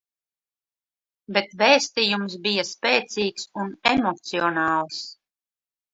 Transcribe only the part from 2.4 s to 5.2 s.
bija spēcīgs un emocionāls.